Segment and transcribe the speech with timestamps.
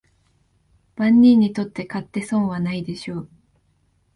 [0.95, 3.29] 万人にとって買って損はないでしょう